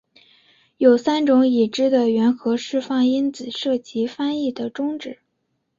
[0.77, 5.19] 有三种已知的原核释放因子涉及翻译的终止。